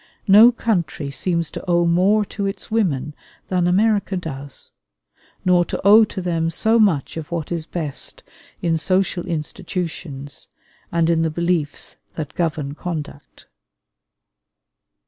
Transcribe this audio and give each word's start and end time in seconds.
No 0.27 0.51
country 0.51 1.11
seems 1.11 1.51
to 1.51 1.63
owe 1.69 1.85
more 1.85 2.25
to 2.25 2.47
its 2.47 2.71
women 2.71 3.13
than 3.49 3.67
America 3.67 4.17
does, 4.17 4.71
nor 5.45 5.63
to 5.65 5.79
owe 5.85 6.05
to 6.05 6.23
them 6.23 6.49
so 6.49 6.79
much 6.79 7.17
of 7.17 7.29
what 7.31 7.51
is 7.51 7.67
best 7.67 8.23
in 8.63 8.79
social 8.79 9.27
institutions 9.27 10.47
and 10.91 11.07
in 11.07 11.21
the 11.21 11.29
beliefs 11.29 11.97
that 12.15 12.33
govern 12.33 12.73
conduct. 12.73 13.45